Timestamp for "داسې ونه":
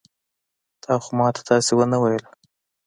1.49-1.97